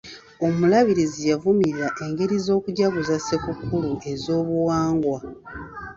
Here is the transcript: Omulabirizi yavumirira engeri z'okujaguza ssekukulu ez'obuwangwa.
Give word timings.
Omulabirizi 0.45 1.21
yavumirira 1.31 1.87
engeri 2.05 2.35
z'okujaguza 2.45 3.15
ssekukulu 3.19 3.91
ez'obuwangwa. 4.11 5.19